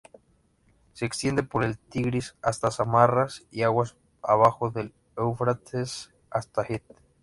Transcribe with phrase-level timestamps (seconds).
[0.93, 6.81] Se extiende por el Tigris hasta Samarra y aguas abajo del Éufrates hasta Hit.